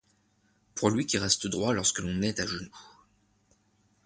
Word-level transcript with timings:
Pour 0.73 0.89
lui 0.89 1.05
qui 1.05 1.19
reste 1.19 1.45
droit 1.45 1.73
lorsqu'on 1.75 2.23
est 2.23 2.39
à 2.39 2.47
genoux 2.47 2.75